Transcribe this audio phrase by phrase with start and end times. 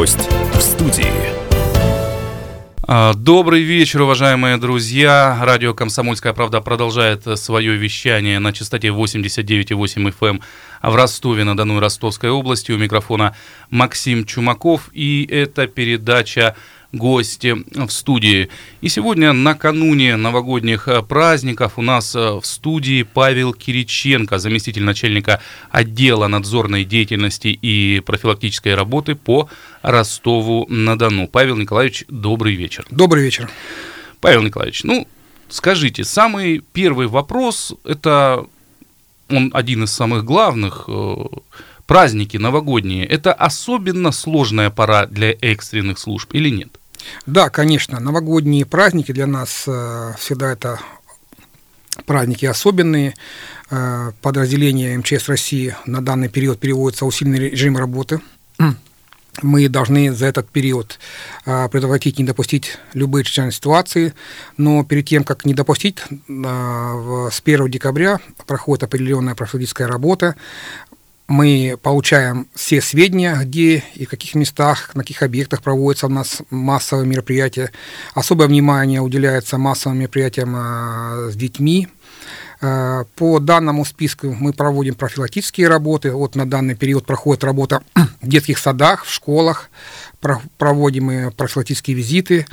[0.00, 1.12] Гость в студии.
[2.84, 5.38] А, добрый вечер, уважаемые друзья.
[5.42, 10.42] Радио «Комсомольская правда» продолжает свое вещание на частоте 89,8 FM эм
[10.82, 12.72] в Ростове-на-Дону и Ростовской области.
[12.72, 13.36] У микрофона
[13.68, 14.88] Максим Чумаков.
[14.94, 16.56] И это передача
[16.92, 18.48] гости в студии.
[18.80, 25.40] И сегодня, накануне новогодних э, праздников, у нас э, в студии Павел Кириченко, заместитель начальника
[25.70, 29.48] отдела надзорной деятельности и профилактической работы по
[29.82, 31.28] Ростову-на-Дону.
[31.28, 32.86] Павел Николаевич, добрый вечер.
[32.90, 33.48] Добрый вечер.
[34.20, 35.06] Павел Николаевич, ну,
[35.48, 38.46] скажите, самый первый вопрос, это
[39.28, 41.14] он один из самых главных, э,
[41.86, 46.79] праздники новогодние, это особенно сложная пора для экстренных служб или нет?
[47.26, 50.80] Да, конечно, новогодние праздники для нас э, всегда это
[52.06, 53.14] праздники особенные.
[53.70, 58.20] Э, подразделение МЧС России на данный период переводится в усиленный режим работы.
[59.42, 60.98] Мы должны за этот период
[61.46, 64.12] э, предотвратить, не допустить любые чрезвычайные ситуации,
[64.56, 65.98] но перед тем, как не допустить,
[66.28, 70.34] с 1 декабря проходит определенная профилактическая работа,
[71.30, 76.42] мы получаем все сведения, где и в каких местах, на каких объектах проводятся у нас
[76.50, 77.70] массовые мероприятия.
[78.14, 81.86] Особое внимание уделяется массовым мероприятиям э, с детьми.
[82.60, 86.10] Э, по данному списку мы проводим профилактические работы.
[86.10, 87.84] Вот на данный период проходит работа
[88.20, 89.70] в детских садах, в школах,
[90.58, 92.44] проводим мы профилактические визиты.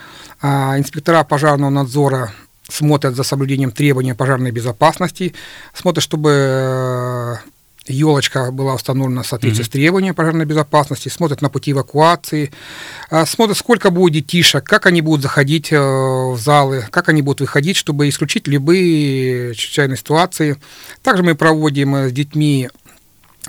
[0.43, 2.31] Э, инспектора пожарного надзора
[2.69, 5.33] смотрят за соблюдением требований пожарной безопасности,
[5.73, 7.39] смотрят, чтобы
[7.89, 9.69] елочка была установлена в соответствии mm-hmm.
[9.69, 12.51] с требованиями пожарной безопасности, смотрят на пути эвакуации,
[13.09, 17.41] а, смотрят, сколько будет детишек, как они будут заходить э, в залы, как они будут
[17.41, 20.57] выходить, чтобы исключить любые чрезвычайные ситуации.
[21.03, 22.69] Также мы проводим э, с детьми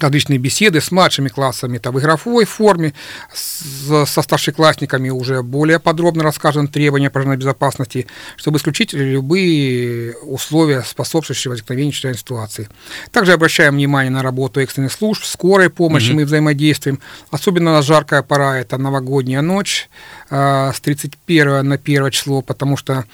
[0.00, 2.94] различные беседы с младшими классами, это в игровой форме,
[3.32, 8.06] с, со старшеклассниками уже более подробно расскажем требования пожарной безопасности,
[8.36, 12.68] чтобы исключить любые условия, способствующие возникновению чрезвычайной ситуации.
[13.10, 16.14] Также обращаем внимание на работу экстренных служб, скорой помощи mm-hmm.
[16.14, 17.00] мы взаимодействуем,
[17.30, 19.88] особенно на жаркая пора, это новогодняя ночь
[20.30, 23.04] э, с 31 на 1 число, потому что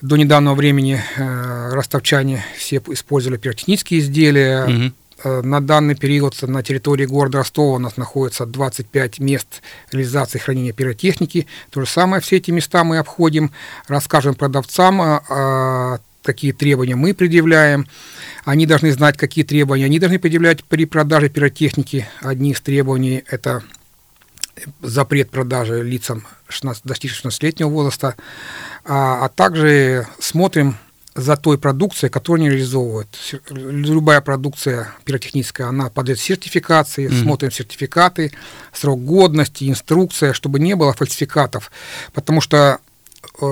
[0.00, 4.90] до недавнего времени э, ростовчане все использовали пиротехнические изделия, Э,
[5.24, 11.46] на данный период на территории города Ростова у нас находится 25 мест реализации хранения пиротехники.
[11.70, 13.52] То же самое, все эти места мы обходим,
[13.88, 17.86] расскажем продавцам, а, а, какие требования мы предъявляем.
[18.44, 22.06] Они должны знать, какие требования они должны предъявлять при продаже пиротехники.
[22.20, 23.62] Одни из требований– это
[24.80, 28.16] запрет продажи лицам 16, достигшим 16-летнего возраста,
[28.84, 30.76] а, а также смотрим
[31.14, 33.08] за той продукцией, которую они реализовывают.
[33.50, 37.22] Любая продукция пиротехническая, она подлежит сертификации, mm-hmm.
[37.22, 38.32] смотрим сертификаты,
[38.72, 41.70] срок годности, инструкция, чтобы не было фальсификатов,
[42.14, 42.78] потому что
[43.40, 43.46] э,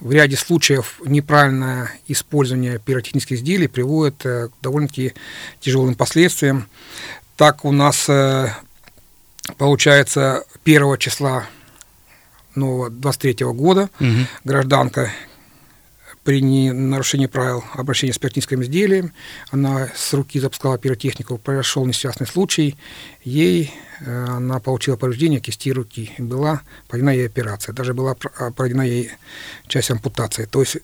[0.00, 5.14] в ряде случаев неправильное использование пиротехнических изделий приводит э, к довольно-таки
[5.60, 6.68] тяжелым последствиям.
[7.36, 8.48] Так у нас э,
[9.56, 11.46] получается 1 числа
[12.54, 14.08] нового 23 года угу.
[14.44, 15.10] гражданка
[16.24, 16.40] при
[16.72, 19.12] нарушении правил обращения с пиротехническим изделием.
[19.50, 22.76] Она с руки запускала пиротехнику, произошел несчастный случай.
[23.22, 26.12] Ей э, она получила повреждение кисти руки.
[26.16, 27.74] Была проведена ей операция.
[27.74, 29.10] Даже была а, проведена ей
[29.68, 30.46] часть ампутации.
[30.46, 30.78] То есть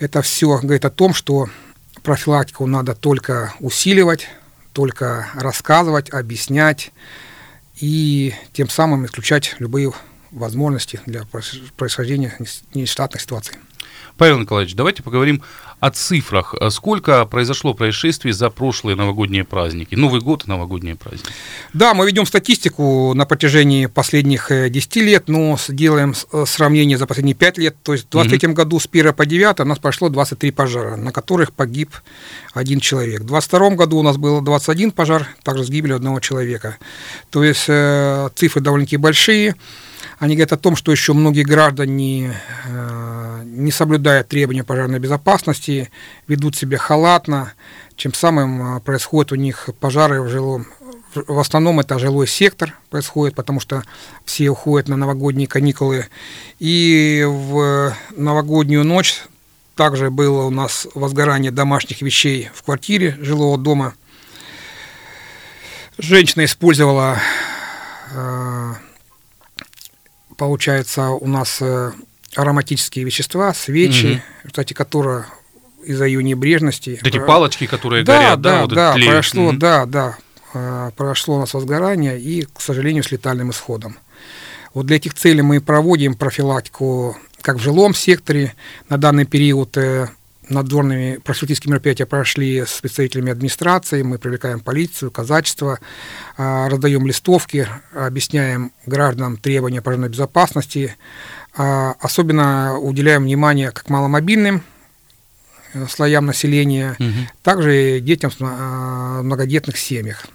[0.00, 1.48] это все говорит о том, что
[2.02, 4.28] профилактику надо только усиливать,
[4.72, 6.90] только рассказывать, объяснять
[7.76, 9.92] и тем самым исключать любые
[10.32, 11.22] возможности для
[11.76, 12.36] происхождения
[12.74, 13.56] нештатных ситуаций.
[14.20, 15.40] Павел Николаевич, давайте поговорим
[15.78, 16.54] о цифрах.
[16.68, 19.94] Сколько произошло происшествий за прошлые новогодние праздники?
[19.94, 21.32] Новый год, новогодние праздники.
[21.72, 27.06] Да, мы ведем статистику на протяжении последних 10 э, лет, но делаем э, сравнение за
[27.06, 27.76] последние 5 лет.
[27.82, 28.56] То есть в 2023 угу.
[28.56, 31.88] году с 1 по 9 у нас прошло 23 пожара, на которых погиб
[32.52, 33.22] один человек.
[33.22, 36.76] В 2022 году у нас было 21 пожар, также с гибелью одного человека.
[37.30, 39.56] То есть э, цифры довольно-таки большие.
[40.18, 42.38] Они говорят о том, что еще многие граждане
[43.50, 45.90] не соблюдая требования пожарной безопасности,
[46.26, 47.52] ведут себя халатно,
[47.96, 50.66] чем самым э, происходят у них пожары в жилом
[51.12, 53.82] в основном это жилой сектор происходит, потому что
[54.24, 56.06] все уходят на новогодние каникулы.
[56.60, 59.22] И в новогоднюю ночь
[59.74, 63.94] также было у нас возгорание домашних вещей в квартире жилого дома.
[65.98, 67.18] Женщина использовала
[68.14, 68.74] э,
[70.40, 71.92] получается, у нас э,
[72.36, 74.48] ароматические вещества, свечи, угу.
[74.48, 75.26] кстати, которые
[75.84, 76.98] из-за ее небрежности...
[77.02, 78.50] Вот эти палочки, которые да, горят, да?
[78.52, 79.56] Да, вот да, прошло, угу.
[79.56, 80.18] да, да.
[80.54, 83.98] э, прошло у нас возгорание и, к сожалению, с летальным исходом.
[84.74, 88.54] Вот для этих целей мы проводим профилактику как в жилом секторе.
[88.88, 90.08] На данный период э,
[90.50, 95.78] надзорными профилактические мероприятия прошли с представителями администрации, мы привлекаем полицию, казачество,
[96.36, 100.96] э, раздаем листовки, объясняем гражданам требования пожарной безопасности,
[101.54, 104.62] особенно уделяем внимание как маломобильным
[105.88, 107.08] слоям населения, угу.
[107.42, 108.40] также детям в
[109.22, 110.26] многодетных семьях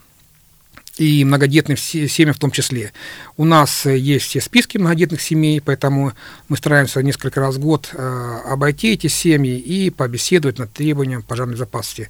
[0.97, 2.93] и многодетным семьям в том числе.
[3.37, 6.13] У нас есть все списки многодетных семей, поэтому
[6.47, 11.55] мы стараемся несколько раз в год э, обойти эти семьи и побеседовать над требованием пожарной
[11.55, 12.09] безопасности.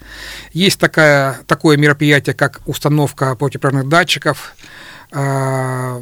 [0.53, 4.55] Есть такая, такое мероприятие, как установка противопожарных датчиков
[5.11, 6.01] э,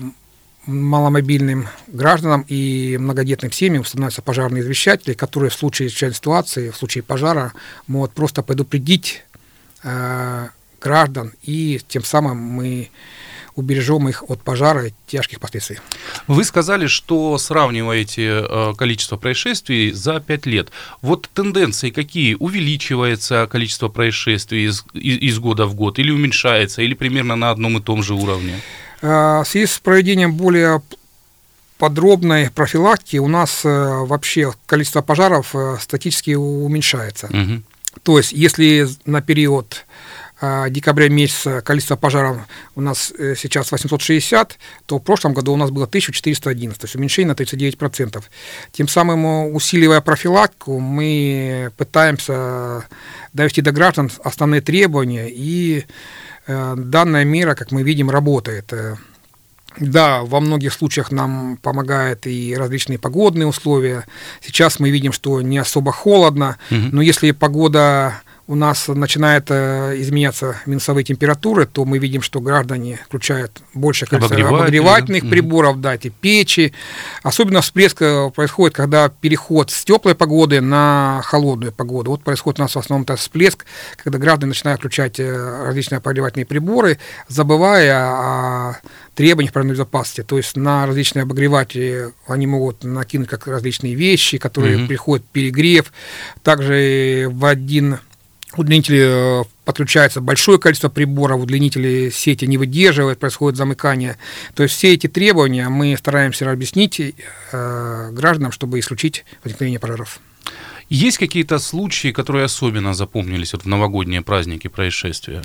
[0.66, 7.04] маломобильным гражданам и многодетным семьям устанавливаются пожарные извещатели, которые в случае чрезвычайной ситуации, в случае
[7.04, 7.54] пожара
[7.88, 9.24] могут просто предупредить
[9.84, 10.48] э,
[10.82, 12.90] граждан, и тем самым мы
[13.56, 15.80] убережем их от пожара и тяжких последствий.
[16.28, 20.72] Вы сказали, что сравниваете э, количество происшествий за 5 лет.
[21.02, 22.36] Вот тенденции какие?
[22.40, 27.82] Увеличивается количество происшествий из, из года в год или уменьшается, или примерно на одном и
[27.82, 28.60] том же уровне?
[29.04, 30.82] Э, в связи с проведением более
[31.78, 37.28] подробной профилактики у нас э, вообще количество пожаров статически уменьшается.
[37.28, 37.64] Угу.
[38.04, 39.86] То есть, если на период
[40.70, 42.38] декабря месяца количество пожаров
[42.76, 46.96] у нас э, сейчас 860, то в прошлом году у нас было 1411, то есть
[46.96, 48.22] уменьшение на 39%.
[48.74, 52.86] Тем самым, усиливая профилактику, мы пытаемся
[53.32, 55.84] довести до граждан основные требования, и э,
[56.48, 58.74] данная мера, как мы видим, работает.
[59.80, 64.06] Да, во многих случаях нам помогают и различные погодные условия.
[64.42, 66.80] Сейчас мы видим, что не особо холодно, угу.
[66.92, 73.00] но если погода у нас начинает э, изменяться минусовые температуры, то мы видим, что граждане
[73.06, 75.30] включают больше количество обогревательных да?
[75.30, 76.74] приборов, да, эти печи.
[77.22, 82.12] Особенно всплеск э, происходит, когда переход с теплой погоды на холодную погоду.
[82.12, 83.66] Вот происходит у нас в основном это всплеск,
[84.04, 87.00] когда граждане начинают включать э, различные обогревательные приборы,
[87.30, 88.78] забывая о
[89.16, 90.24] требованиях пожарной безопасности.
[90.24, 94.88] То есть на различные обогреватели они могут накинуть как различные вещи, которые mm-hmm.
[94.88, 95.94] приходят перегрев.
[96.42, 98.00] Также в один
[98.58, 104.18] удлинители э, подключается большое количество приборов, удлинители сети не выдерживают, происходит замыкание.
[104.56, 110.20] То есть все эти требования мы стараемся объяснить э, гражданам, чтобы исключить возникновение пожаров.
[110.90, 115.42] Есть какие-то случаи, которые особенно запомнились вот в новогодние праздники, происшествия?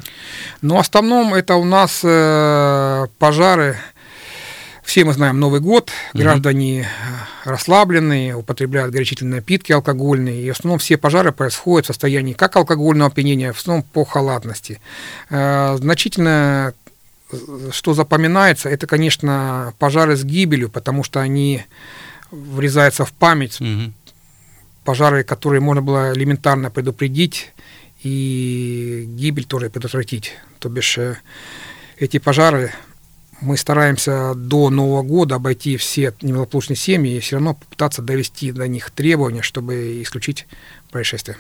[0.62, 3.78] Ну, в основном это у нас э, пожары
[4.88, 7.50] все мы знаем Новый год, граждане угу.
[7.50, 13.10] расслабленные, употребляют горячительные напитки алкогольные, и в основном все пожары происходят в состоянии как алкогольного
[13.10, 14.80] опьянения, в основном по халатности.
[15.28, 16.72] Э, значительно,
[17.30, 17.36] э,
[17.70, 21.64] что запоминается, это, конечно, пожары с гибелью, потому что они
[22.30, 23.92] врезаются в память, угу.
[24.84, 27.52] пожары, которые можно было элементарно предупредить,
[28.02, 30.32] и гибель тоже предотвратить.
[30.60, 30.98] То бишь
[31.98, 32.72] эти пожары
[33.40, 38.66] мы стараемся до Нового года обойти все неблагополучные семьи и все равно попытаться довести до
[38.66, 40.46] них требования, чтобы исключить
[40.90, 41.36] происшествия.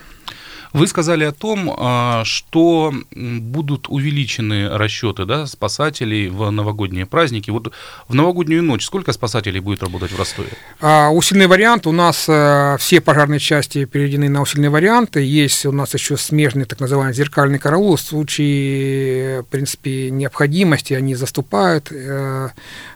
[0.72, 7.50] Вы сказали о том, а, что будут увеличены расчеты да, спасателей в новогодние праздники.
[7.50, 7.72] Вот
[8.08, 10.50] в новогоднюю ночь сколько спасателей будет работать в Ростове?
[10.80, 11.86] А, усиленный вариант.
[11.86, 15.20] У нас а, все пожарные части переведены на усиленные варианты.
[15.22, 17.96] Есть у нас еще смежный так называемый зеркальный караул.
[17.96, 21.88] В случае, в принципе, необходимости они заступают.
[21.90, 22.50] Э,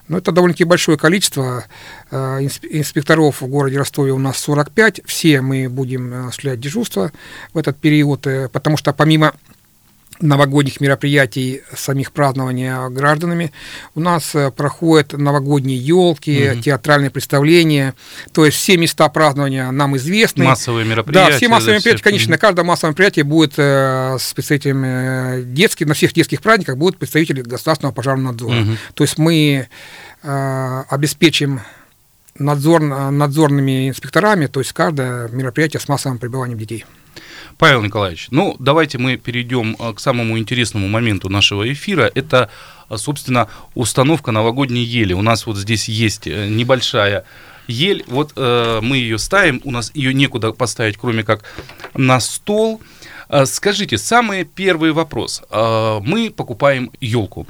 [0.09, 1.65] но это довольно-таки большое количество.
[2.11, 5.03] Э, инспекторов в городе Ростове у нас 45.
[5.05, 7.13] Все мы будем э, осуществлять дежурство
[7.53, 9.35] в этот период, э, потому что помимо
[10.23, 13.53] новогодних мероприятий, самих празднования гражданами.
[13.95, 16.63] У нас проходят новогодние елки, mm-hmm.
[16.63, 17.95] театральные представления.
[18.33, 20.45] То есть все места празднования нам известны.
[20.45, 21.33] Массовые мероприятия.
[21.33, 22.05] Да, все массовые мероприятия, все...
[22.05, 22.29] конечно.
[22.29, 22.33] Mm-hmm.
[22.33, 26.99] На каждом массовом мероприятии будет э, с представителями э, детских, на всех детских праздниках будут
[26.99, 28.55] представители государственного пожарного надзора.
[28.55, 28.77] Mm-hmm.
[28.95, 29.69] То есть мы
[30.23, 31.61] э, обеспечим
[32.39, 36.85] надзор, надзорными инспекторами, то есть каждое мероприятие с массовым пребыванием детей.
[37.59, 42.11] Павел Николаевич, ну давайте мы перейдем э, к самому интересному моменту нашего эфира.
[42.15, 42.51] Это,
[42.91, 45.13] э, собственно, установка новогодней ели.
[45.13, 47.25] У нас вот здесь есть э, небольшая
[47.69, 48.05] ель.
[48.07, 51.45] Вот э, мы ее ставим, у нас ее некуда поставить, кроме как
[51.95, 52.81] на стол.
[53.47, 55.43] Скажите, самый первый вопрос.
[55.51, 57.47] Мы покупаем елку.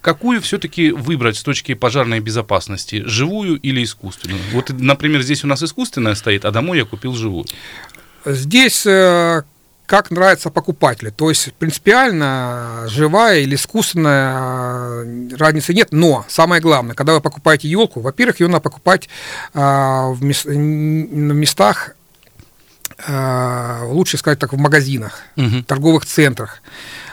[0.00, 4.40] Какую все-таки выбрать с точки пожарной безопасности, живую или искусственную?
[4.52, 7.44] Вот, например, здесь у нас искусственная стоит, а домой я купил живую.
[8.24, 9.42] Здесь, э,
[9.86, 11.12] как нравится покупателю.
[11.12, 15.88] То есть принципиально живая или искусственная э, разницы нет.
[15.92, 19.08] Но самое главное, когда вы покупаете елку, во-первых, ее надо покупать
[19.54, 21.94] а, в местах
[23.06, 25.62] лучше сказать так, в магазинах, угу.
[25.64, 26.62] торговых центрах.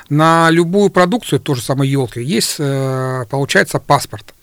[0.09, 4.33] На любую продукцию, то же самое елки, есть, получается, паспорт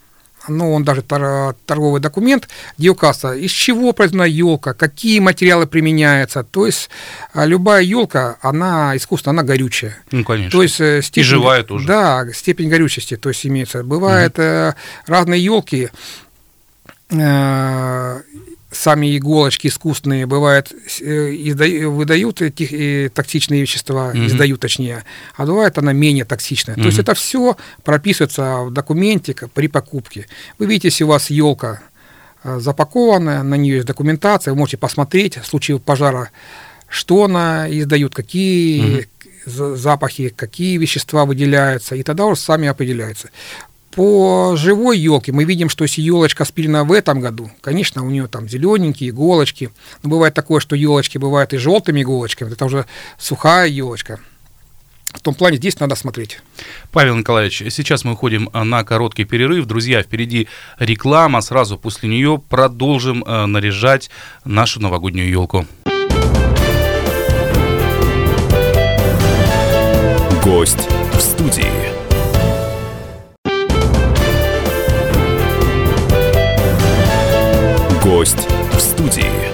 [0.49, 6.43] ну, он даже торговый документ, где указано, из чего произведена елка, какие материалы применяются.
[6.43, 6.91] То есть
[7.33, 9.99] а, любая елка, она искусственная, она горючая.
[10.11, 10.51] Ну, конечно.
[10.51, 11.87] То есть, э, степень, И живая тоже.
[11.87, 13.85] Да, степень горючести, то есть имеется.
[13.85, 14.75] Бывают угу.
[15.07, 15.91] разные елки,
[17.11, 18.21] э,
[18.73, 25.05] сами иголочки искусственные бывают э, издают, выдают эти токсичные вещества, mm издают точнее,
[25.37, 26.77] а бывает она менее токсичная.
[26.77, 30.27] mm То есть это все прописывается в документе при покупке.
[30.59, 31.83] Вы видите, если у вас елка
[32.43, 36.31] э, запакованная, на нее есть документация, вы можете посмотреть в случае пожара,
[36.89, 39.07] что она издает, какие mm
[39.45, 43.29] запахи, какие вещества выделяются, и тогда уже сами определяются.
[43.95, 48.27] По живой елке мы видим, что если елочка спилена в этом году, конечно, у нее
[48.27, 49.71] там зелененькие иголочки,
[50.03, 52.87] но бывает такое, что елочки бывают и желтыми иголочками, это уже
[53.19, 54.19] сухая елочка.
[55.13, 56.41] В том плане здесь надо смотреть.
[56.91, 59.67] Павел Николаевич, сейчас мы уходим э, на короткий перерыв.
[59.67, 61.43] Друзья, впереди реклама.
[61.43, 64.09] Сразу после нее продолжим э, наряжать
[64.47, 65.67] нашу новогоднюю елку.
[70.43, 72.02] Гость в студии.
[78.03, 79.53] Гость в студии.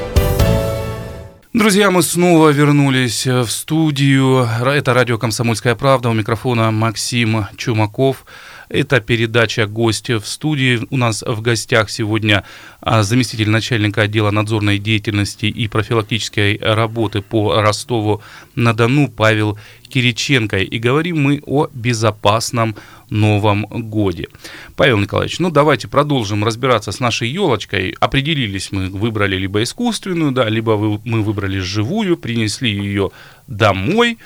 [1.52, 4.48] Друзья, мы снова вернулись в студию.
[4.64, 6.08] Это радио «Комсомольская правда».
[6.08, 8.24] У микрофона Максим Чумаков.
[8.68, 10.80] Это передача «Гости в студии».
[10.90, 12.44] У нас в гостях сегодня
[12.80, 19.58] а, заместитель начальника отдела надзорной деятельности и профилактической работы по Ростову-на-Дону Павел
[19.88, 20.58] Кириченко.
[20.58, 22.76] И говорим мы о безопасном
[23.08, 24.28] Новом Годе.
[24.76, 27.96] Павел Николаевич, ну давайте продолжим разбираться с нашей елочкой.
[28.00, 33.12] Определились мы, выбрали либо искусственную, да, либо вы, мы выбрали живую, принесли ее
[33.46, 34.18] домой.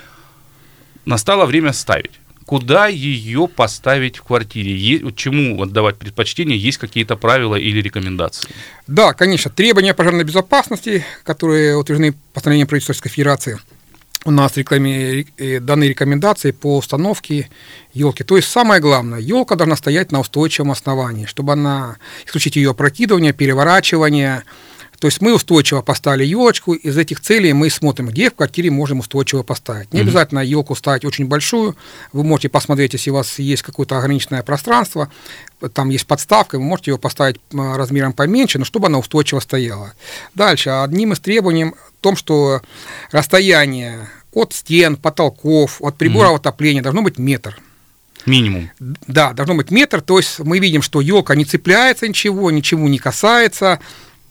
[1.04, 2.21] Настало время ставить
[2.52, 5.10] куда ее поставить в квартире?
[5.16, 6.58] Чему отдавать предпочтение?
[6.58, 8.46] Есть какие-то правила или рекомендации?
[8.86, 9.50] Да, конечно.
[9.50, 13.58] Требования пожарной безопасности, которые утверждены постановлением правительства Федерации,
[14.26, 17.48] у нас рекламе, э, даны рекомендации по установке
[17.94, 18.22] елки.
[18.22, 23.32] То есть самое главное, елка должна стоять на устойчивом основании, чтобы она исключить ее опрокидывание,
[23.32, 24.42] переворачивание,
[25.02, 29.00] то есть мы устойчиво поставили елочку, из этих целей мы смотрим, где в квартире можем
[29.00, 29.92] устойчиво поставить.
[29.92, 30.02] Не mm-hmm.
[30.02, 31.74] обязательно елку ставить очень большую,
[32.12, 35.10] вы можете посмотреть, если у вас есть какое-то ограниченное пространство,
[35.74, 39.92] там есть подставка, вы можете ее поставить размером поменьше, но чтобы она устойчиво стояла.
[40.36, 42.62] Дальше, одним из требований в том, что
[43.10, 46.36] расстояние от стен, потолков, от прибора mm-hmm.
[46.36, 47.58] отопления должно быть метр.
[48.24, 48.70] Минимум.
[48.78, 52.98] Да, должно быть метр, то есть мы видим, что елка не цепляется ничего, ничего не
[52.98, 53.80] касается,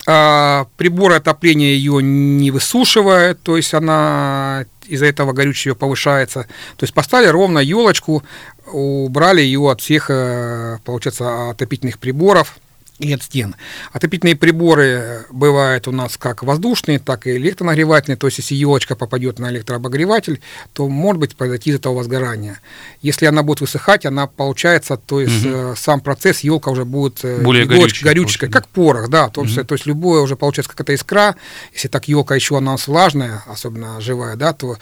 [0.08, 6.44] а, приборы отопления ее не высушивают, то есть она из-за этого горючее повышается.
[6.78, 8.24] То есть поставили ровно елочку,
[8.72, 12.58] убрали ее от всех, э, получается, отопительных приборов
[13.02, 13.56] и от стен.
[13.92, 19.40] Отопительные приборы бывают у нас как воздушные, так и электронагревательные, то есть если елочка попадет
[19.40, 20.40] на электрообогреватель,
[20.74, 22.60] то может быть произойти из этого возгорания.
[23.02, 25.76] Если она будет высыхать, она получается, то есть угу.
[25.76, 29.66] сам процесс елка уже будет э, более горючей, горючей как порох, да, то, есть, угу.
[29.66, 31.36] то есть любое уже получается какая-то искра,
[31.74, 34.78] если так елка еще она влажная, особенно живая, да, то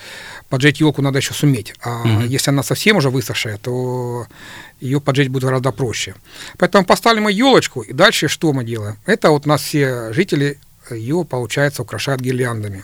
[0.50, 1.74] поджечь елку надо еще суметь.
[1.82, 2.24] А угу.
[2.24, 4.28] если она совсем уже высохшая, то
[4.80, 6.16] ее поджечь будет гораздо проще.
[6.58, 8.98] Поэтому поставили мы елочку, и дальше что мы делаем?
[9.06, 10.58] Это вот у нас все жители
[10.92, 12.84] ее, получается, украшают гирляндами.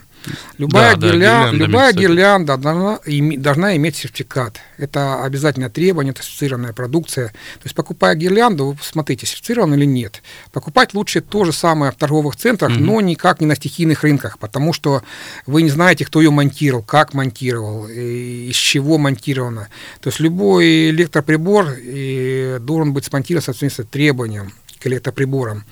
[0.57, 1.19] Любая, да, гирля...
[1.19, 2.99] да, любая гирлянда должна,
[3.37, 4.59] должна иметь сертификат.
[4.77, 7.27] Это обязательное требование, это сертифицированная продукция.
[7.27, 10.23] То есть, покупая гирлянду, вы смотрите, сертифицирован или нет.
[10.51, 12.79] Покупать лучше то же самое в торговых центрах, угу.
[12.79, 15.03] но никак не на стихийных рынках, потому что
[15.45, 19.67] вы не знаете, кто ее монтировал, как монтировал, из чего монтировано.
[19.99, 21.67] То есть, любой электроприбор
[22.61, 25.65] должен быть смонтирован соответственно требованиям к электроприборам.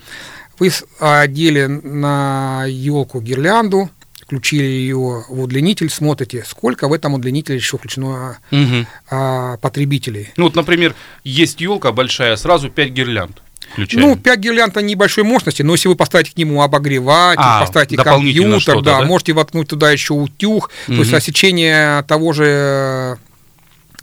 [0.58, 0.70] Вы
[1.00, 3.90] одели на елку гирлянду,
[4.24, 8.86] включили ее в удлинитель, смотрите, сколько в этом удлинителе еще включено угу.
[9.10, 10.30] а, потребителей.
[10.36, 10.94] Ну вот, например,
[11.24, 13.42] есть елка большая, сразу 5 гирлянд.
[13.72, 14.08] Включаем.
[14.08, 18.82] Ну, 5 гирлянд небольшой мощности, но если вы поставите к нему обогреватель, а, поставите компьютер,
[18.82, 20.96] да, да, можете воткнуть туда еще утюг, угу.
[20.96, 23.18] то есть осечение того же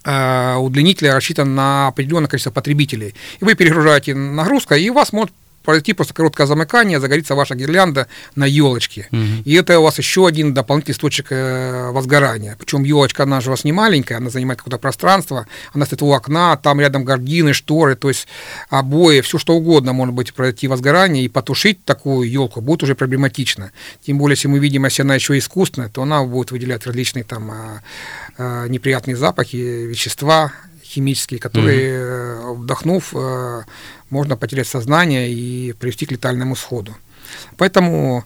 [0.03, 3.15] э, удлинителя рассчитано на определенное количество потребителей.
[3.39, 8.07] И вы перегружаете нагрузка, и у вас может произойти просто короткое замыкание, загорится ваша гирлянда
[8.35, 9.07] на елочке.
[9.11, 9.43] Угу.
[9.45, 12.55] И это у вас еще один дополнительный источник э, возгорания.
[12.59, 16.11] Причем елочка, она же у вас не маленькая, она занимает какое-то пространство, она стоит у
[16.11, 18.27] окна, там рядом гардины, шторы, то есть
[18.69, 23.71] обои, все что угодно может быть пройти возгорание, и потушить такую елку будет уже проблематично.
[24.05, 27.51] Тем более, если мы видим, если она еще искусственная, то она будет выделять различные там
[27.51, 27.81] а,
[28.37, 30.51] а, неприятные запахи, вещества,
[30.91, 32.53] химические, которые, mm-hmm.
[32.55, 33.63] вдохнув, э,
[34.09, 36.95] можно потерять сознание и привести к летальному сходу.
[37.57, 38.25] Поэтому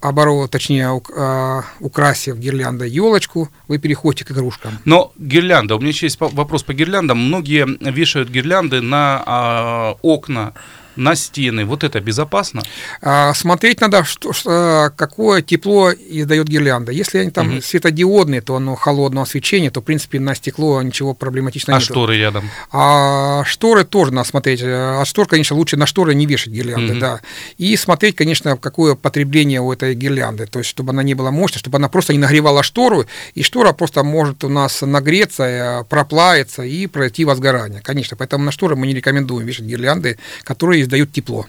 [0.00, 4.78] оборот, точнее, э, украсив гирляндой елочку, вы переходите к игрушкам.
[4.84, 7.18] Но гирлянда, у меня еще есть вопрос по гирляндам.
[7.18, 10.52] Многие вешают гирлянды на а, окна
[10.96, 11.64] на стены.
[11.64, 12.62] Вот это безопасно?
[13.02, 16.92] А, смотреть надо, что, что, какое тепло издает гирлянда.
[16.92, 17.60] Если они там угу.
[17.60, 21.90] светодиодные, то оно холодного свечения, то, в принципе, на стекло ничего проблематичного а нет.
[21.90, 22.50] А шторы рядом?
[22.72, 24.60] А шторы тоже надо смотреть.
[24.64, 27.00] А штор, конечно, лучше на шторы не вешать гирлянды, угу.
[27.00, 27.20] да.
[27.58, 30.46] И смотреть, конечно, какое потребление у этой гирлянды.
[30.46, 33.72] То есть, чтобы она не была мощной, чтобы она просто не нагревала штору, и штора
[33.72, 37.80] просто может у нас нагреться, э, проплавиться и пройти возгорание.
[37.82, 41.46] Конечно, поэтому на шторы мы не рекомендуем вешать гирлянды, которые издают тепло.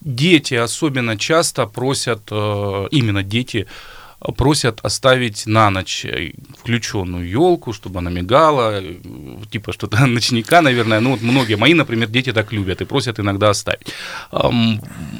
[0.00, 3.66] Дети особенно часто просят, э, именно дети,
[4.20, 8.94] просят оставить на ночь э, включенную елку, чтобы она мигала, э,
[9.50, 11.00] типа что-то ночника, наверное.
[11.00, 13.92] Ну, вот многие мои, например, дети так любят и просят иногда оставить.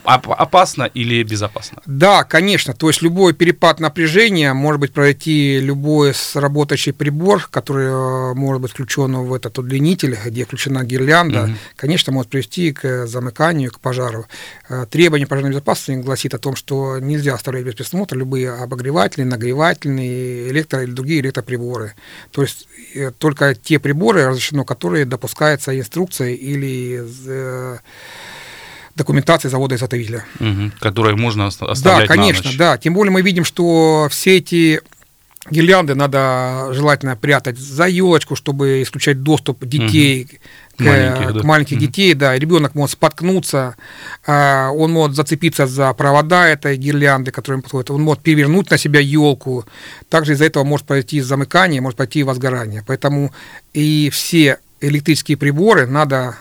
[0.05, 1.83] Опасно или безопасно?
[1.87, 2.73] Да, конечно.
[2.73, 8.73] То есть любой перепад напряжения может быть пройти любой работающий прибор, который э, может быть
[8.73, 11.53] включен в этот удлинитель, где включена гирлянда, угу.
[11.77, 14.27] конечно, может привести к замыканию, к пожару.
[14.91, 20.51] Требование пожарной безопасности гласит о том, что нельзя оставлять без присмотра любые обогреватели обогревательные, нагревательные,
[20.51, 21.95] электро или другие электроприборы.
[22.31, 27.79] То есть э, только те приборы разрешено, которые допускаются инструкцией или э,
[28.95, 30.25] документации завода-изготовителя.
[30.41, 32.79] Угу, которые можно оставлять Да, конечно, да.
[32.79, 34.81] Тем более мы видим, что все эти
[35.51, 40.39] гирлянды надо желательно прятать за елочку, чтобы исключать доступ детей угу
[40.77, 41.43] к маленьких, да.
[41.43, 41.81] маленьких mm-hmm.
[41.81, 43.77] детей, да, ребенок может споткнуться,
[44.27, 49.01] а, он может зацепиться за провода этой гирлянды, которая подходит, он может перевернуть на себя
[49.01, 49.65] елку,
[50.09, 53.33] также из-за этого может пойти замыкание, может пойти возгорание, поэтому
[53.73, 56.37] и все электрические приборы надо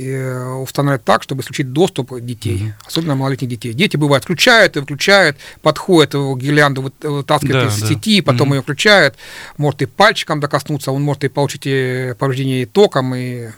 [0.00, 2.86] Э, устанавливать так, чтобы исключить доступ детей, mm-hmm.
[2.86, 3.72] особенно малолетних детей.
[3.72, 7.88] Дети бывают включают и выключают, подходят, его гирлянду вытаскивают да, из да.
[7.88, 8.56] сети, потом mm-hmm.
[8.56, 9.16] ее включают,
[9.56, 13.48] может и пальчиком докоснуться, он может и получить э, повреждение током, и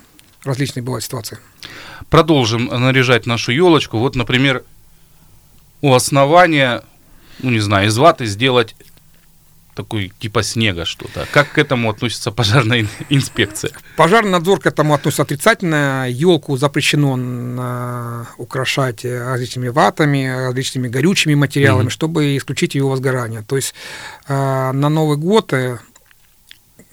[0.43, 1.37] различные бывают ситуации.
[2.09, 3.99] Продолжим наряжать нашу елочку.
[3.99, 4.63] Вот, например,
[5.81, 6.81] у основания,
[7.37, 8.75] ну не знаю, из ваты сделать
[9.75, 11.27] такой типа снега что-то.
[11.31, 13.71] Как к этому относится пожарная инспекция?
[13.97, 16.07] Пожарный надзор к этому относится отрицательно.
[16.09, 21.91] Елку запрещено э, украшать различными ватами, различными горючими материалами, mm-hmm.
[21.91, 23.43] чтобы исключить ее возгорание.
[23.47, 23.73] То есть
[24.27, 25.53] э, на Новый год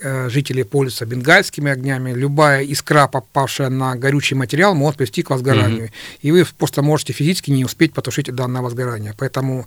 [0.01, 5.87] э, жители пользуются бенгальскими огнями, любая искра, попавшая на горючий материал, может привести к возгоранию.
[5.87, 9.15] mm И вы просто можете физически не успеть потушить данное возгорание.
[9.17, 9.67] Поэтому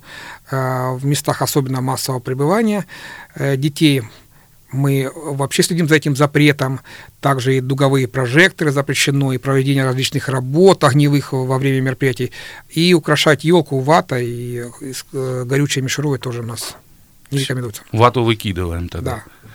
[0.50, 2.84] э, в местах особенно массового пребывания
[3.34, 4.02] э, детей
[4.72, 6.80] мы вообще следим за этим запретом.
[7.20, 12.32] Также и дуговые прожекторы запрещено, и проведение различных работ огневых во время мероприятий.
[12.70, 16.76] И украшать елку ватой и, и э, горючей мишурой тоже у нас
[17.30, 17.82] не рекомендуется.
[17.92, 19.22] Вату выкидываем тогда.
[19.42, 19.50] Да.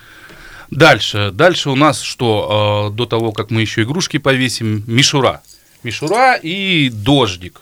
[0.71, 1.31] Дальше.
[1.31, 2.89] Дальше у нас что?
[2.91, 5.41] Э, до того, как мы еще игрушки повесим, мишура.
[5.83, 7.61] Мишура и дождик.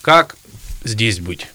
[0.00, 0.36] Как
[0.84, 1.48] здесь быть?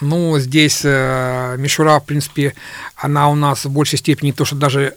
[0.00, 2.54] Ну, здесь э, мишура, в принципе,
[2.96, 4.96] она у нас в большей степени то, что даже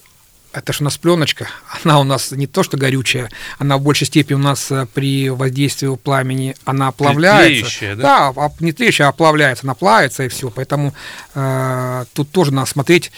[0.53, 1.47] это же у нас пленочка,
[1.83, 5.29] она у нас не то что горючая, она в большей степени у нас э, при
[5.29, 7.61] воздействии пламени, она оплавляется.
[7.61, 8.33] Тлеющая, да?
[8.33, 10.49] Да, не тлеющая, а оплавляется, она плавится и все.
[10.49, 10.93] Поэтому
[11.33, 13.11] э, тут тоже надо смотреть,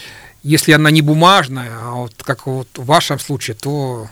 [0.44, 4.08] если она не бумажная, а вот как вот в вашем случае, то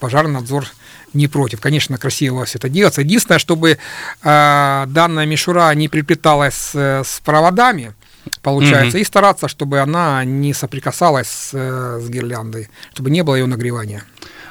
[0.00, 0.66] пожарный надзор
[1.12, 1.60] не против.
[1.60, 3.02] Конечно, красиво все это делается.
[3.02, 3.78] Единственное, чтобы
[4.22, 7.94] э, данная мишура не приплеталась с, с проводами,
[8.42, 9.02] получается, mm-hmm.
[9.02, 14.02] и стараться, чтобы она не соприкасалась с, с гирляндой, чтобы не было ее нагревания.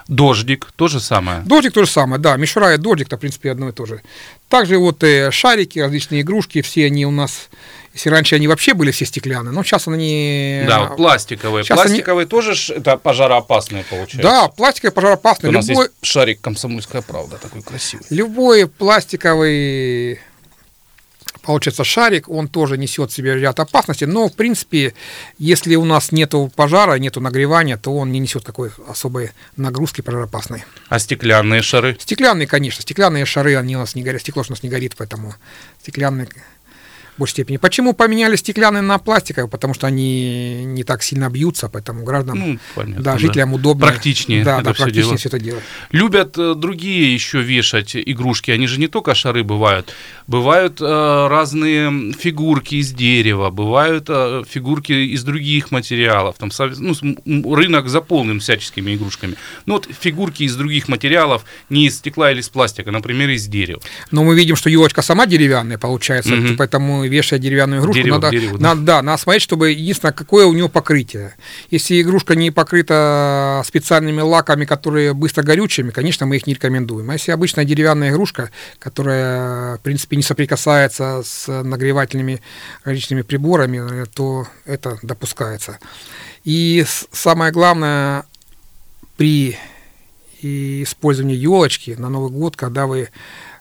[0.07, 1.41] Дождик, то же самое.
[1.45, 2.37] Дождик то же самое, да.
[2.37, 4.03] Мишура и дождик-то, в принципе, одно и то же.
[4.49, 7.49] Также вот э, шарики, различные игрушки, все они у нас
[7.95, 10.65] если раньше они вообще были все стеклянные, но сейчас они...
[10.67, 11.63] Да, вот пластиковые.
[11.63, 12.29] Сейчас пластиковые они...
[12.29, 14.21] тоже это пожароопасные получается.
[14.21, 15.49] Да, пластиковые пожароопасные.
[15.51, 15.85] У нас Любой...
[15.85, 18.05] есть шарик «Комсомольская правда» такой красивый.
[18.09, 20.19] Любой пластиковый
[21.41, 24.93] получается шарик, он тоже несет в себе ряд опасностей, но, в принципе,
[25.37, 30.65] если у нас нет пожара, нет нагревания, то он не несет какой особой нагрузки пожароопасной.
[30.89, 31.95] А стеклянные шары?
[31.97, 32.81] Стеклянные, конечно.
[32.81, 35.33] Стеклянные шары, они у нас не горят, стекло у нас не горит, поэтому
[35.81, 36.27] стеклянные
[37.15, 37.57] в большей степени.
[37.57, 39.49] Почему поменяли стеклянные на пластиковые?
[39.49, 43.55] Потому что они не так сильно бьются, поэтому гражданам, ну, понятно, да, жителям да.
[43.55, 43.87] удобно.
[43.87, 44.43] Практичнее.
[44.43, 45.19] Да, да, все практичнее делать.
[45.19, 45.63] все это делать.
[45.91, 48.51] Любят э, другие еще вешать игрушки.
[48.51, 49.93] Они же не только шары бывают.
[50.27, 56.35] Бывают э, разные фигурки из дерева, бывают э, фигурки из других материалов.
[56.37, 56.51] Там
[57.25, 59.35] ну, рынок заполнен всяческими игрушками.
[59.65, 63.81] Ну вот фигурки из других материалов, не из стекла или из пластика, например, из дерева.
[64.11, 66.55] Но мы видим, что елочка сама деревянная получается, угу.
[66.57, 68.69] поэтому вешая деревянную игрушку, дерево, надо, дерево, да.
[68.69, 71.35] надо, да, надо смотреть, чтобы единственное, какое у него покрытие.
[71.69, 77.09] Если игрушка не покрыта специальными лаками, которые быстро горючими, конечно, мы их не рекомендуем.
[77.09, 82.41] А если обычная деревянная игрушка, которая, в принципе, не соприкасается с нагревательными
[82.83, 85.79] различными приборами, то это допускается.
[86.43, 88.25] И самое главное,
[89.17, 89.57] при
[90.41, 93.09] использовании елочки на Новый год, когда вы Э,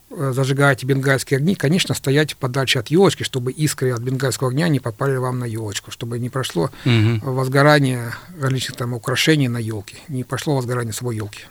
[0.09, 5.15] зажигаете бенгальские огни, конечно, стоять подальше от елочки, чтобы искры от бенгальского огня не попали
[5.17, 7.19] вам на елочку, чтобы не прошло угу.
[7.21, 11.41] возгорание различных там украшений на елке, не пошло возгорание самой елки.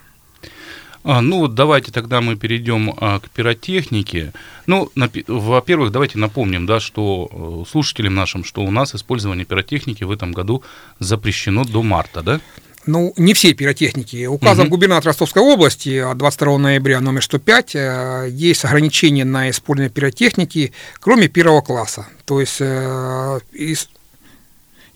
[1.05, 4.33] А, ну вот давайте тогда мы перейдем а, к пиротехнике.
[4.67, 10.03] Ну, на, во-первых, давайте напомним, да, что э, слушателям нашим, что у нас использование пиротехники
[10.03, 10.63] в этом году
[11.01, 12.41] запрещено до марта, да?
[12.87, 14.27] Ну, не все пиротехники.
[14.27, 14.77] Указом угу.
[14.77, 21.29] губернатора Ростовской области от 22 ноября номер 105 э, есть ограничения на использование пиротехники, кроме
[21.29, 22.07] первого класса.
[22.25, 23.41] То есть э,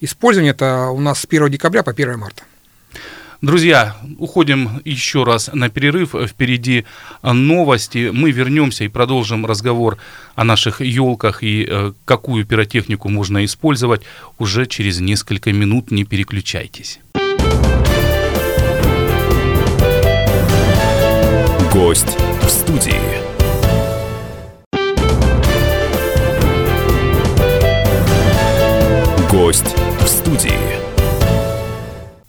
[0.01, 2.43] использование это у нас с 1 декабря по 1 марта.
[3.41, 6.15] Друзья, уходим еще раз на перерыв.
[6.27, 6.87] Впереди
[7.23, 8.11] новости.
[8.13, 9.97] Мы вернемся и продолжим разговор
[10.35, 14.03] о наших елках и э, какую пиротехнику можно использовать
[14.39, 15.93] уже через несколько минут.
[15.93, 16.99] Не переключайтесь.
[21.73, 22.95] Гость в студии.
[29.31, 30.78] Гость в студии.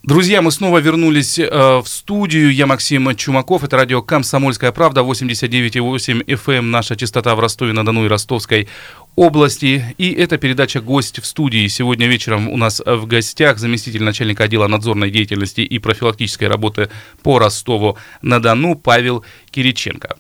[0.10, 2.52] Друзья, мы снова вернулись э, в студию.
[2.52, 3.64] Я Максим Чумаков.
[3.64, 8.68] Это радио «Комсомольская правда», 89,8 FM, эм, наша частота в Ростове-на-Дону и Ростовской
[9.16, 9.94] области.
[10.00, 11.68] И это передача «Гость в студии».
[11.68, 16.90] Сегодня вечером у нас в гостях заместитель начальника отдела надзорной деятельности и профилактической работы
[17.22, 20.16] по Ростову-на-Дону Павел Кириченко.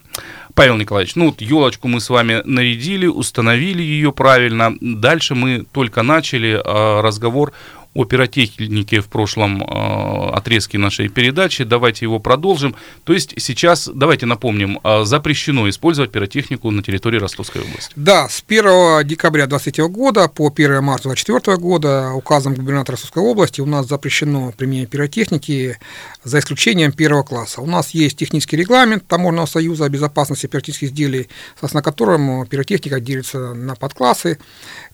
[0.53, 4.75] Павел Николаевич, ну вот елочку мы с вами нарядили, установили ее правильно.
[4.81, 7.53] Дальше мы только начали э, разговор
[7.95, 11.63] о пиротехнике в прошлом э, отрезке нашей передачи.
[11.63, 12.75] Давайте его продолжим.
[13.03, 17.91] То есть сейчас, давайте напомним, э, запрещено использовать пиротехнику на территории Ростовской области.
[17.95, 23.59] Да, с 1 декабря 2023 года по 1 марта 2024 года указом губернатора Ростовской области
[23.59, 25.77] у нас запрещено применение пиротехники
[26.23, 27.61] за исключением первого класса.
[27.61, 33.53] У нас есть технический регламент Таможенного союза о безопасности пиротехнических изделий, согласно которому пиротехника делится
[33.55, 34.37] на подклассы.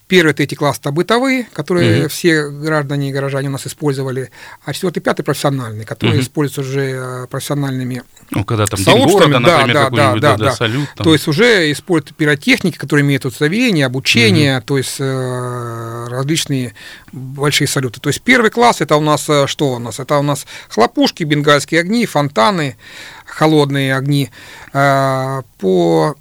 [0.08, 2.10] Первый, третий класс это бытовые, которые угу.
[2.10, 4.30] все граждане и горожане у нас использовали,
[4.64, 6.24] а четвертый, пятый профессиональные, которые угу.
[6.24, 10.52] используются уже э, профессиональными ну, когда там сообществами, города, да, например, да, да, да, да,
[10.52, 10.90] салют.
[10.96, 11.04] Там.
[11.06, 14.66] То есть уже используют пиротехники, которые имеют удостоверение, обучение, угу.
[14.66, 16.76] то есть э, различные
[17.12, 18.00] большие салюты.
[18.00, 20.00] То есть первый класс это у нас э, что у нас?
[20.00, 22.78] Это у нас хлопушки, бенгальские огни, фонтаны,
[23.26, 24.30] холодные огни.
[24.72, 26.16] Э, по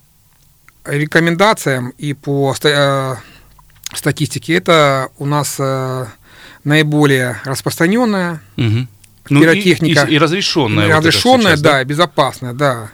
[0.85, 3.16] рекомендациям и по э,
[3.97, 6.07] статистики, это у нас э,
[6.65, 8.87] наиболее распространенная угу.
[9.29, 10.03] пиротехника.
[10.03, 10.89] Ну, и, и, и разрешенная.
[10.89, 12.91] И разрешенная, вот сейчас, да, да, безопасная, да.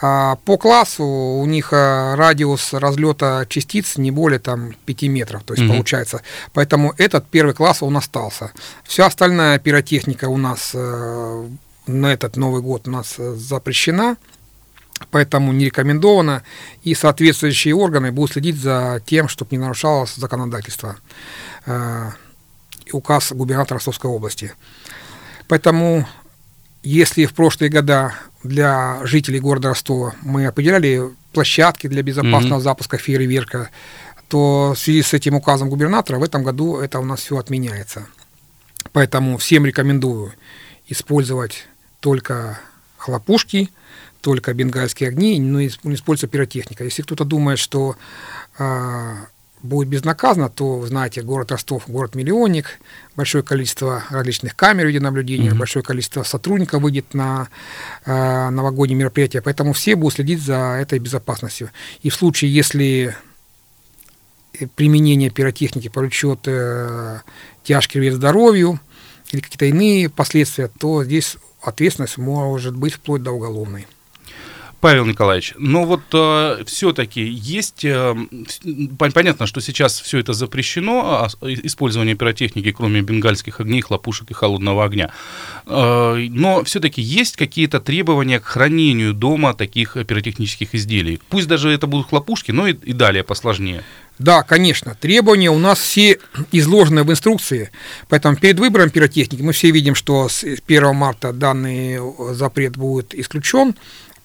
[0.00, 5.54] А по классу у них э, радиус разлета частиц не более там 5 метров, то
[5.54, 5.72] есть угу.
[5.72, 6.20] получается.
[6.52, 8.52] Поэтому этот первый класс он остался.
[8.84, 11.48] Вся остальная пиротехника у нас э,
[11.86, 14.16] на этот Новый год у нас э, запрещена
[15.10, 16.42] поэтому не рекомендовано,
[16.82, 20.96] и соответствующие органы будут следить за тем, чтобы не нарушалось законодательство
[21.66, 22.10] э,
[22.92, 24.52] указ губернатора Ростовской области.
[25.48, 26.06] Поэтому,
[26.82, 32.64] если в прошлые года для жителей города Ростова мы определяли площадки для безопасного mm-hmm.
[32.64, 33.70] запуска фейерверка,
[34.28, 38.06] то в связи с этим указом губернатора в этом году это у нас все отменяется.
[38.92, 40.32] Поэтому всем рекомендую
[40.88, 41.66] использовать
[42.00, 42.58] только
[42.96, 43.70] хлопушки–
[44.26, 46.82] только бенгальские огни, но используется пиротехника.
[46.82, 47.94] Если кто-то думает, что
[48.58, 49.14] э,
[49.62, 52.80] будет безнаказанно, то, знаете, город Ростов, город-миллионник,
[53.14, 55.58] большое количество различных камер видеонаблюдения, mm-hmm.
[55.58, 57.46] большое количество сотрудников выйдет на
[58.04, 61.70] э, новогодние мероприятия, поэтому все будут следить за этой безопасностью.
[62.02, 63.14] И в случае, если
[64.74, 67.20] применение пиротехники повлечет э,
[67.62, 68.80] тяжкий вред здоровью
[69.30, 73.86] или какие-то иные последствия, то здесь ответственность может быть вплоть до уголовной.
[74.80, 78.14] Павел Николаевич, но вот э, все-таки есть, э,
[78.98, 84.84] понятно, что сейчас все это запрещено, а, использование пиротехники, кроме бенгальских огней, хлопушек и холодного
[84.84, 85.12] огня.
[85.66, 91.20] Э, но все-таки есть какие-то требования к хранению дома таких пиротехнических изделий.
[91.30, 93.82] Пусть даже это будут хлопушки, но и, и далее посложнее.
[94.18, 94.94] Да, конечно.
[94.94, 96.18] Требования у нас все
[96.50, 97.70] изложены в инструкции.
[98.08, 101.98] Поэтому перед выбором пиротехники мы все видим, что с 1 марта данный
[102.34, 103.74] запрет будет исключен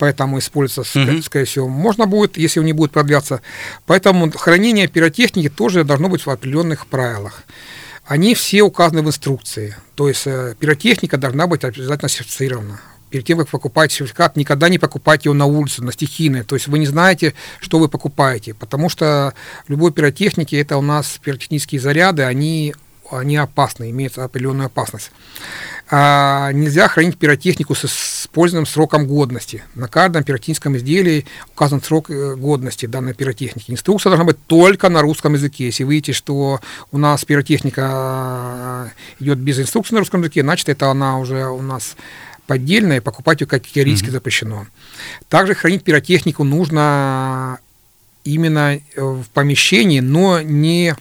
[0.01, 1.21] поэтому использоваться, mm-hmm.
[1.21, 3.41] скорее всего, можно будет, если он не будет продляться.
[3.85, 7.43] Поэтому хранение пиротехники тоже должно быть в определенных правилах.
[8.03, 9.75] Они все указаны в инструкции.
[9.93, 12.81] То есть э, пиротехника должна быть обязательно сертифицирована.
[13.11, 16.41] Перед тем, как покупать сертификат, никогда не покупайте его на улице, на стихийной.
[16.45, 18.55] То есть вы не знаете, что вы покупаете.
[18.55, 19.35] Потому что
[19.67, 22.73] в любой пиротехнике, это у нас пиротехнические заряды, они,
[23.11, 25.11] они опасны, имеют определенную опасность
[25.93, 29.61] а, нельзя хранить пиротехнику с использованным сроком годности.
[29.75, 33.71] На каждом пиротехническом изделии указан срок э, годности данной пиротехники.
[33.71, 35.65] Инструкция должна быть только на русском языке.
[35.65, 36.61] Если вы видите, что
[36.93, 41.61] у нас пиротехника а, идет без инструкции на русском языке, значит, это она уже у
[41.61, 41.97] нас
[42.47, 44.11] поддельная, и покупать ее категорически mm-hmm.
[44.11, 44.67] запрещено.
[45.27, 47.59] Также хранить пиротехнику нужно
[48.23, 50.95] именно э, в помещении, но не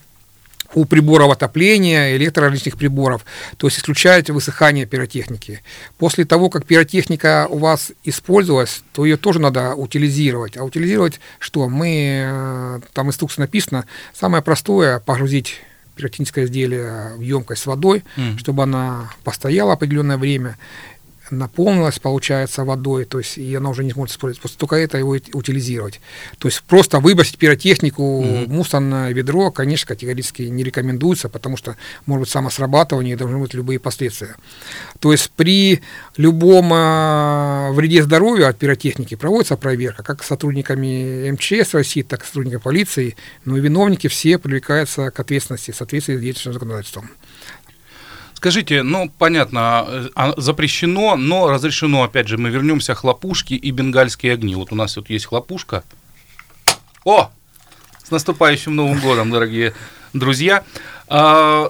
[0.75, 3.25] у приборов отопления, электроразличных приборов,
[3.57, 5.63] то есть исключаете высыхание пиротехники.
[5.99, 10.57] После того, как пиротехника у вас использовалась, то ее тоже надо утилизировать.
[10.57, 11.69] А утилизировать что?
[11.69, 15.61] Мы, э, там инструкция написано, самое простое погрузить
[15.97, 18.39] пиротехническое изделие в емкость с водой, mm.
[18.39, 20.57] чтобы она постояла определенное время
[21.31, 25.11] наполнилась, получается, водой, то есть и она уже не сможет использовать, просто только это его
[25.11, 26.01] утилизировать.
[26.39, 28.49] То есть просто выбросить пиротехнику mm-hmm.
[28.49, 33.79] мусорное ведро, конечно, категорически не рекомендуется, потому что может быть самосрабатывание и должны быть любые
[33.79, 34.37] последствия.
[34.99, 35.81] То есть при
[36.17, 42.61] любом э, вреде здоровью от пиротехники проводится проверка, как сотрудниками МЧС России, так и сотрудниками
[42.61, 47.11] полиции, но и виновники все привлекаются к ответственности в соответствии с действующим законодательством.
[48.41, 54.55] Скажите, ну, понятно, а, запрещено, но разрешено, опять же, мы вернемся, хлопушки и бенгальские огни.
[54.55, 55.85] Вот у нас вот есть хлопушка.
[57.05, 57.31] О!
[58.03, 59.75] С наступающим Новым годом, дорогие
[60.15, 60.65] друзья.
[61.07, 61.69] А,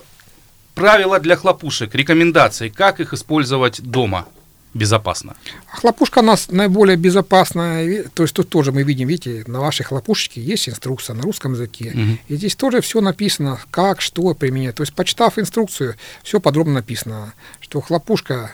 [0.76, 4.26] правила для хлопушек, рекомендации, как их использовать дома–
[4.74, 5.36] безопасно?
[5.66, 8.04] Хлопушка у нас наиболее безопасная.
[8.14, 11.92] То есть тут тоже мы видим, видите, на вашей хлопушечке есть инструкция на русском языке.
[11.94, 12.18] Угу.
[12.28, 14.76] И здесь тоже все написано, как, что применять.
[14.76, 18.52] То есть, почитав инструкцию, все подробно написано, что хлопушка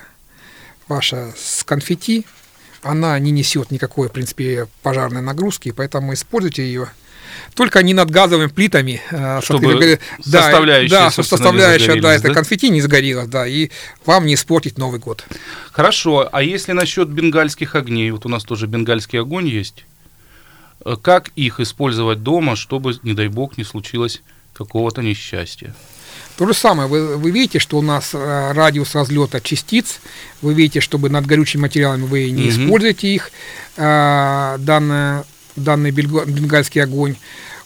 [0.87, 2.25] ваша с конфетти,
[2.81, 6.89] она не несет никакой, в принципе, пожарной нагрузки, поэтому используйте ее
[7.53, 9.01] только не над газовыми плитами.
[9.11, 12.33] Э, Чтобы составляющая, да, составляющая, да, это да?
[12.33, 13.69] конфетти не загорелось, да, и
[14.05, 15.25] вам не испортить Новый год.
[15.71, 19.85] Хорошо, а если насчет бенгальских огней, вот у нас тоже бенгальский огонь есть,
[20.85, 24.21] э, как их использовать дома, чтобы, не дай бог, не случилось
[24.53, 25.73] какого-то несчастья?
[26.37, 29.99] То же самое, вы, вы видите, что у нас э, радиус разлета частиц,
[30.43, 33.31] вы видите, чтобы над горючими материалами вы не mm используете их,
[33.75, 35.25] э, данное
[35.57, 37.15] данный бенгальский огонь,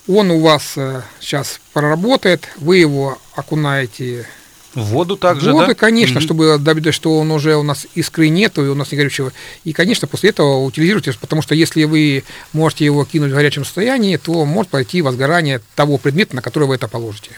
[0.07, 0.73] он у вас
[1.19, 4.25] сейчас э, проработает, вы его окунаете
[4.73, 5.73] в воду также, Воду, да?
[5.73, 6.23] конечно, mm-hmm.
[6.23, 9.33] чтобы добиться, что он уже у нас искры нету, и у нас не горючего.
[9.65, 14.15] И, конечно, после этого утилизируйте, потому что если вы можете его кинуть в горячем состоянии,
[14.15, 17.31] то может пойти возгорание того предмета, на который вы это положите.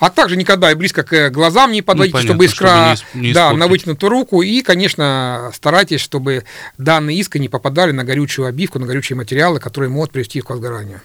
[0.00, 3.32] А также никогда и близко к глазам не подводите, ну, чтобы искра чтобы не, не
[3.32, 4.42] да, на вытянутую руку.
[4.42, 6.44] И, конечно, старайтесь, чтобы
[6.78, 11.00] данные иска не попадали на горючую обивку, на горючие материалы, которые могут привести к возгоранию.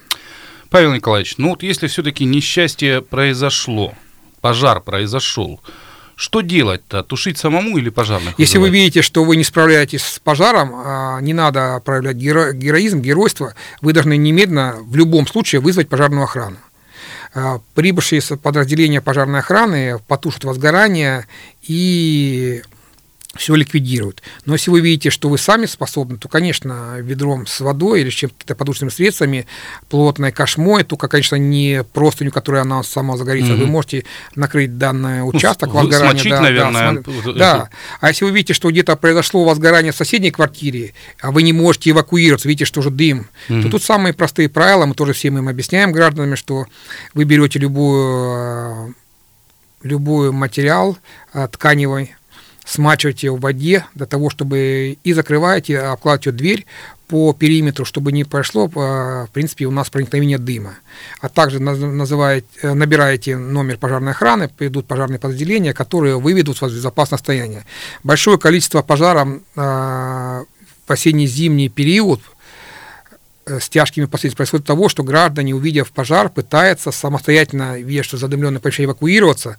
[0.69, 3.93] Павел Николаевич, ну вот если все-таки несчастье произошло,
[4.47, 5.59] пожар произошел,
[6.15, 7.03] что делать-то?
[7.03, 8.33] Тушить самому или пожарных?
[8.37, 8.71] Если вызывать?
[8.71, 13.55] вы видите, что вы не справляетесь с пожаром, а, не надо проявлять геро- героизм, геройство,
[13.81, 16.55] вы должны немедленно, в любом случае, вызвать пожарную охрану.
[17.35, 21.27] А, прибывшие подразделения пожарной охраны потушат возгорание
[21.67, 22.61] и
[23.37, 24.21] все ликвидируют.
[24.45, 28.13] Но если вы видите, что вы сами способны, то, конечно, ведром с водой или с
[28.13, 29.47] чем-то подушными средствами,
[29.89, 33.57] плотной кошмой, только, конечно, не простыню, которая она сама загорится, mm-hmm.
[33.57, 36.11] вы можете накрыть данный ну, участок ну, возгорания.
[36.11, 37.03] Смочить, да, наверное.
[37.25, 37.69] Да, да.
[38.01, 41.91] А если вы видите, что где-то произошло возгорание в соседней квартире, а вы не можете
[41.91, 43.63] эвакуироваться, видите, что уже дым, mm-hmm.
[43.63, 46.65] то тут самые простые правила, мы тоже всем им объясняем гражданам, что
[47.13, 48.95] вы берете любую
[49.83, 50.97] любой материал
[51.51, 52.15] тканевый,
[52.67, 56.65] смачиваете в воде для того, чтобы и закрываете, обкладываете дверь
[57.07, 60.75] по периметру, чтобы не прошло, в принципе, у нас проникновение дыма.
[61.21, 67.17] А также называете, набираете номер пожарной охраны, придут пожарные подразделения, которые выведут вас в безопасное
[67.17, 67.65] состояние.
[68.03, 70.45] Большое количество пожаров в
[70.87, 72.36] осенне-зимний период– Э,
[73.47, 78.87] с тяжкими последствиями происходит того, что граждане, увидев пожар, пытаются самостоятельно, видя, что задымленное помещение,
[78.87, 79.57] эвакуироваться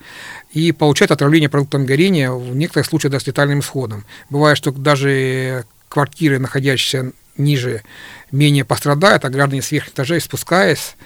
[0.52, 4.04] и получать отравление продуктом горения, в некоторых случаях даже с летальным исходом.
[4.30, 7.82] Бывает, что даже квартиры, находящиеся ниже,
[8.30, 10.96] менее пострадают, а граждане с верхних этажей, спускаясь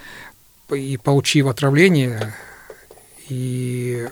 [0.74, 2.34] и получив отравление,
[3.28, 4.08] и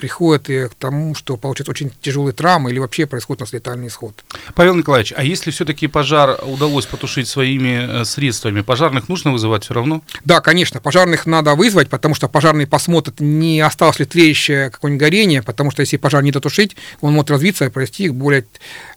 [0.00, 3.88] приходит и к тому, что получат очень тяжелые травмы или вообще происходит у нас летальный
[3.88, 4.24] исход.
[4.54, 9.74] Павел Николаевич, а если все-таки пожар удалось потушить своими э, средствами, пожарных нужно вызывать все
[9.74, 10.02] равно?
[10.24, 15.42] Да, конечно, пожарных надо вызвать, потому что пожарный посмотрит, не осталось ли тлеющее какое-нибудь горение,
[15.42, 18.46] потому что если пожар не дотушить, он может развиться и привести к более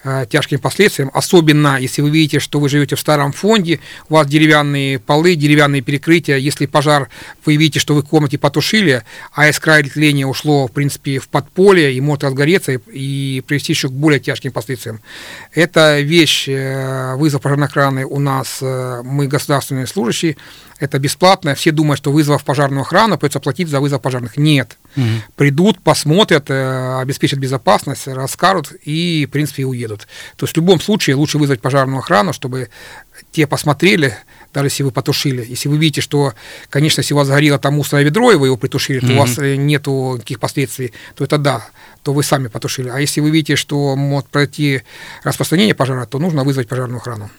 [0.03, 4.27] э, тяжким последствиям, особенно если вы видите, что вы живете в старом фонде, у вас
[4.27, 7.09] деревянные полы, деревянные перекрытия, если пожар,
[7.45, 11.19] вы видите, что вы в комнате потушили, а из края тления ушло, в принципе, принципе,
[11.19, 12.77] в подполье и может разгореться и,
[13.38, 14.99] и привести еще к более тяжким последствиям.
[15.53, 20.36] Это вещь, э, вызов пожарной охраны у нас, э, мы государственные служащие,
[20.79, 21.56] это бесплатно.
[21.56, 24.38] Все думают, что вызвав пожарную охрану, придется платить за вызов пожарных.
[24.38, 24.77] Нет.
[24.97, 25.06] Угу.
[25.36, 30.08] Придут, посмотрят, э, обеспечат безопасность, расскажут и, в принципе, уедут.
[30.36, 32.69] То есть в любом случае лучше вызвать пожарную охрану, чтобы
[33.32, 34.17] те посмотрели,
[34.53, 35.45] даже если вы потушили.
[35.47, 36.33] Если вы видите, что,
[36.69, 39.15] конечно, если у вас сгорело там мусорное ведро, и вы его притушили, то mm-hmm.
[39.15, 41.67] у вас э, нет никаких последствий, то это да,
[42.03, 42.89] то вы сами потушили.
[42.89, 44.81] А если вы видите, что может пройти
[45.23, 47.29] распространение пожара, то нужно вызвать пожарную охрану.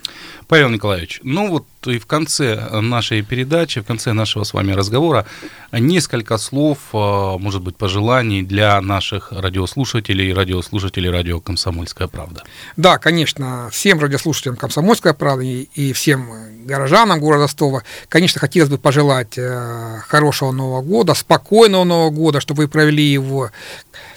[0.49, 5.27] Павел Николаевич, ну вот и в конце нашей передачи, в конце нашего с вами разговора
[5.73, 12.43] несколько слов, а, может быть, пожеланий для наших радиослушателей, радиослушателей радио «Комсомольская правда».
[12.77, 19.37] Да, конечно, всем радиослушателям «Комсомольская правда» и всем горожанам города Ростова, конечно, хотелось бы пожелать
[19.37, 23.51] э, хорошего Нового года, спокойного Нового года, чтобы вы провели его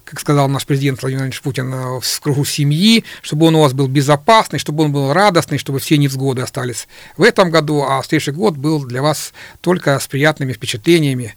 [0.10, 3.74] как сказал наш президент Владимир Владимирович Путин, э, в кругу семьи, чтобы он у вас
[3.74, 8.32] был безопасный, чтобы он был радостный, чтобы все невзгоды остались в этом году, а следующий
[8.32, 11.36] год был для вас только с приятными впечатлениями.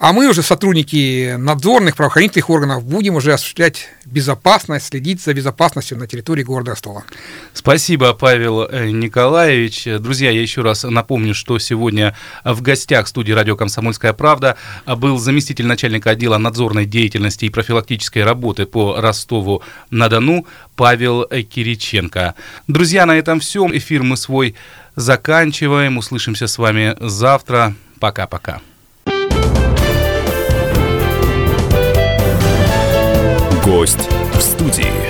[0.00, 6.08] А мы уже, сотрудники надзорных правоохранительных органов, будем уже осуществлять безопасность, следить за безопасностью на
[6.08, 7.04] территории города Ростова.
[7.54, 9.84] Спасибо, Павел э, Николаевич.
[9.84, 15.66] Друзья, я еще раз напомню, что сегодня в гостях студии радио «Комсомольская правда» был заместитель
[15.66, 22.34] начальника отдела надзорной деятельности и профилактической практической работы по Ростову-на-Дону Павел Кириченко.
[22.66, 23.66] Друзья, на этом все.
[23.66, 24.54] Эфир мы свой
[24.96, 25.98] заканчиваем.
[25.98, 27.74] Услышимся с вами завтра.
[28.00, 28.60] Пока-пока.
[33.64, 35.07] Гость в студии.